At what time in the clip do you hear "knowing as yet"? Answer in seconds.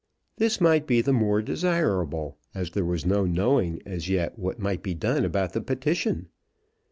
3.23-4.39